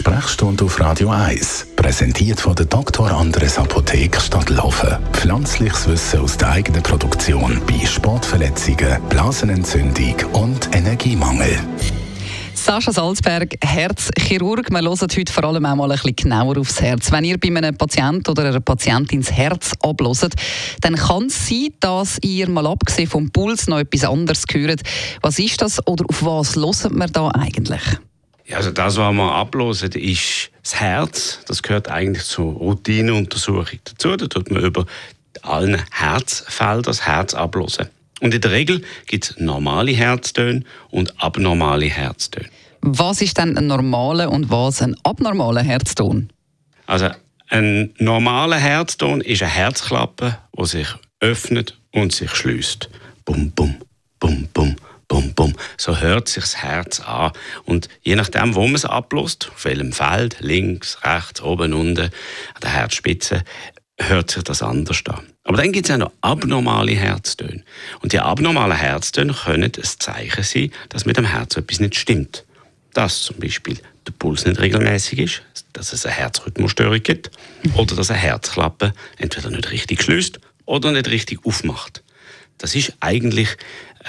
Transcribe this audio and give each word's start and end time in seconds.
Sprechstunde 0.00 0.64
auf 0.64 0.80
Radio 0.80 1.10
1, 1.10 1.66
präsentiert 1.76 2.40
von 2.40 2.54
der 2.54 2.64
Dr. 2.64 3.10
Andres 3.10 3.58
Apotheke 3.58 4.18
Stadtlaufen. 4.18 4.96
Pflanzliches 5.12 5.86
Wissen 5.88 6.20
aus 6.20 6.38
der 6.38 6.52
eigenen 6.52 6.82
Produktion 6.82 7.60
bei 7.66 7.84
Sportverletzungen, 7.84 8.96
Blasenentzündung 9.10 10.14
und 10.32 10.74
Energiemangel. 10.74 11.54
Sascha 12.54 12.92
Salzberg, 12.92 13.56
Herzchirurg. 13.62 14.70
Wir 14.70 14.80
hören 14.80 15.08
heute 15.14 15.30
vor 15.30 15.44
allem 15.44 15.66
auch 15.66 15.76
mal 15.76 15.92
ein 15.92 15.98
bisschen 15.98 16.16
genauer 16.16 16.56
aufs 16.56 16.80
Herz. 16.80 17.12
Wenn 17.12 17.24
ihr 17.24 17.38
bei 17.38 17.48
einem 17.48 17.76
Patienten 17.76 18.30
oder 18.30 18.46
einer 18.46 18.60
Patientin 18.60 19.20
das 19.20 19.32
Herz 19.32 19.72
ablöst, 19.82 20.34
dann 20.80 20.96
kann 20.96 21.26
es 21.26 21.46
sein, 21.46 21.74
dass 21.78 22.16
ihr 22.22 22.48
mal 22.48 22.66
abgesehen 22.66 23.06
vom 23.06 23.30
Puls 23.30 23.66
noch 23.66 23.80
etwas 23.80 24.04
anderes 24.04 24.44
hört. 24.50 24.80
Was 25.20 25.38
ist 25.38 25.60
das 25.60 25.86
oder 25.86 26.06
auf 26.08 26.24
was 26.24 26.56
hören 26.56 26.96
wir 26.96 27.08
da 27.08 27.28
eigentlich? 27.28 27.82
Also 28.54 28.70
das, 28.70 28.96
was 28.96 29.12
wir 29.12 29.32
ablösen, 29.32 29.92
ist 29.92 30.50
das 30.62 30.80
Herz. 30.80 31.40
Das 31.46 31.62
gehört 31.62 31.88
eigentlich 31.88 32.24
zur 32.24 32.52
Routineuntersuchung 32.52 33.78
dazu. 33.84 34.16
Da 34.16 34.26
tut 34.26 34.50
man 34.50 34.62
über 34.62 34.86
allen 35.42 35.82
Herzfeldern 35.90 36.82
das 36.82 37.06
Herz 37.06 37.34
ablösen. 37.34 37.88
Und 38.20 38.34
in 38.34 38.40
der 38.40 38.50
Regel 38.50 38.82
gibt 39.06 39.30
es 39.30 39.38
normale 39.38 39.92
Herztöne 39.92 40.62
und 40.90 41.22
abnormale 41.22 41.86
Herztöne. 41.86 42.48
Was 42.82 43.20
ist 43.20 43.38
denn 43.38 43.56
ein 43.56 43.66
normaler 43.66 44.30
und 44.30 44.50
was 44.50 44.82
ein 44.82 44.96
abnormaler 45.02 45.62
Herzton? 45.62 46.30
Also 46.86 47.10
ein 47.48 47.92
normaler 47.98 48.58
Herzton 48.58 49.20
ist 49.20 49.42
eine 49.42 49.50
Herzklappe, 49.50 50.38
die 50.58 50.66
sich 50.66 50.88
öffnet 51.20 51.78
und 51.92 52.12
sich 52.12 52.30
schließt. 52.30 52.88
Bum, 53.24 53.50
bum, 53.52 53.76
bum, 54.18 54.48
bum, 54.52 54.76
bum, 55.10 55.34
bum. 55.34 55.54
So 55.76 55.98
hört 55.98 56.28
sich 56.28 56.44
das 56.44 56.56
Herz 56.56 57.00
an. 57.00 57.32
Und 57.64 57.88
je 58.02 58.14
nachdem, 58.14 58.54
wo 58.54 58.62
man 58.62 58.76
es 58.76 58.86
ablässt, 58.86 59.50
auf 59.52 59.64
welchem 59.66 59.92
Feld, 59.92 60.36
links, 60.40 60.96
rechts, 61.04 61.42
oben, 61.42 61.74
unten, 61.74 62.04
an 62.04 62.60
der 62.62 62.70
Herzspitze, 62.70 63.42
hört 63.98 64.30
sich 64.30 64.44
das 64.44 64.62
anders 64.62 65.02
an. 65.06 65.26
Aber 65.44 65.58
dann 65.58 65.72
gibt 65.72 65.88
es 65.88 65.94
auch 65.94 65.98
noch 65.98 66.12
abnormale 66.20 66.92
Herztöne. 66.92 67.64
Und 68.00 68.12
die 68.12 68.20
abnormalen 68.20 68.76
Herztöne 68.76 69.34
können 69.34 69.64
ein 69.64 69.82
Zeichen 69.82 70.44
sein, 70.44 70.70
dass 70.88 71.04
mit 71.04 71.16
dem 71.16 71.26
Herz 71.26 71.56
etwas 71.56 71.80
nicht 71.80 71.96
stimmt. 71.96 72.46
Dass 72.94 73.22
zum 73.22 73.38
Beispiel 73.38 73.78
der 74.06 74.12
Puls 74.12 74.46
nicht 74.46 74.60
regelmäßig 74.60 75.18
ist, 75.18 75.42
dass 75.72 75.92
es 75.92 76.06
eine 76.06 76.14
Herzrhythmusstörung 76.14 77.02
gibt 77.02 77.30
oder 77.74 77.96
dass 77.96 78.10
eine 78.10 78.20
Herzklappe 78.20 78.92
entweder 79.18 79.50
nicht 79.50 79.70
richtig 79.70 80.02
schließt 80.02 80.38
oder 80.66 80.92
nicht 80.92 81.08
richtig 81.08 81.44
aufmacht. 81.44 82.02
Das 82.60 82.74
ist 82.74 82.92
eigentlich 83.00 83.56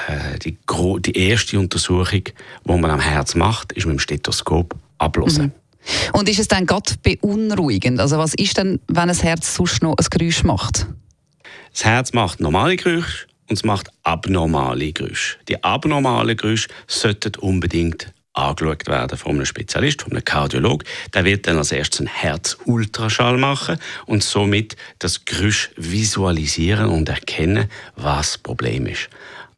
äh, 0.07 0.37
die, 0.39 0.57
die, 0.99 1.17
erste 1.17 1.57
Untersuchung, 1.57 2.23
die 2.23 2.33
man 2.65 2.91
am 2.91 2.99
Herz 2.99 3.35
macht, 3.35 3.71
ist 3.71 3.85
mit 3.85 3.95
dem 3.95 3.99
Stethoskop 3.99 4.75
ablösen. 4.97 5.45
Mhm. 5.45 5.51
Und 6.13 6.29
ist 6.29 6.39
es 6.39 6.47
dann 6.47 6.65
gerade 6.65 6.93
beunruhigend? 7.01 7.99
Also 7.99 8.17
was 8.17 8.33
ist 8.35 8.57
denn, 8.57 8.79
wenn 8.87 9.09
ein 9.09 9.15
Herz 9.15 9.55
sonst 9.55 9.81
noch 9.81 9.95
ein 9.97 10.05
Geräusch 10.09 10.43
macht? 10.43 10.85
Das 11.71 11.85
Herz 11.85 12.13
macht 12.13 12.39
normale 12.39 12.75
Geräusche 12.75 13.27
und 13.49 13.55
es 13.55 13.63
macht 13.63 13.89
abnormale 14.03 14.91
Geräusche. 14.91 15.37
Die 15.47 15.63
abnormalen 15.63 16.37
Geräusche 16.37 16.67
sollten 16.87 17.35
unbedingt 17.37 18.13
angeschaut 18.33 18.87
werden 18.87 19.17
von 19.17 19.35
einem 19.35 19.45
Spezialist, 19.45 20.03
von 20.03 20.11
einem 20.13 20.23
Kardiolog. 20.23 20.83
Der 21.13 21.25
wird 21.25 21.47
dann 21.47 21.57
als 21.57 21.71
erstes 21.71 21.99
einen 21.99 22.09
Herzultraschall 22.09 23.37
machen 23.37 23.77
und 24.05 24.23
somit 24.23 24.75
das 24.99 25.25
Geräusch 25.25 25.71
visualisieren 25.75 26.87
und 26.87 27.09
erkennen, 27.09 27.69
was 27.95 28.33
das 28.33 28.37
Problem 28.37 28.87
ist. 28.87 29.09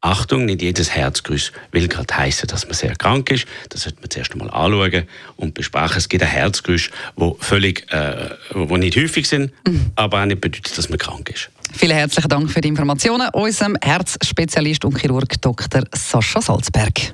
Achtung, 0.05 0.43
nicht 0.43 0.61
jedes 0.61 0.89
Herzgrüß 0.91 1.53
will 1.71 1.87
gerade 1.87 2.13
heißen, 2.13 2.47
dass 2.47 2.65
man 2.65 2.73
sehr 2.73 2.93
krank 2.93 3.31
ist. 3.31 3.45
Das 3.69 3.83
sollte 3.83 4.01
man 4.01 4.09
zuerst 4.09 4.33
einmal 4.33 4.49
anschauen 4.49 5.07
und 5.37 5.53
besprechen. 5.53 5.97
Es 5.97 6.09
gibt 6.09 6.23
ein 6.23 6.29
Herzgrüß, 6.29 6.89
wo 7.15 7.37
völlig, 7.39 7.89
äh, 7.93 8.31
wo 8.51 8.75
nicht 8.75 8.97
häufig 8.97 9.29
sind, 9.29 9.53
mhm. 9.65 9.91
aber 9.95 10.21
auch 10.21 10.25
nicht 10.25 10.41
bedeutet, 10.41 10.77
dass 10.77 10.89
man 10.89 10.97
krank 10.97 11.29
ist. 11.29 11.49
Vielen 11.71 11.95
herzlichen 11.95 12.27
Dank 12.27 12.51
für 12.51 12.59
die 12.59 12.67
Informationen. 12.67 13.29
Unserem 13.31 13.77
Herzspezialist 13.81 14.83
und 14.83 14.99
Chirurg 14.99 15.41
Dr. 15.41 15.83
Sascha 15.93 16.41
Salzberg. 16.41 17.13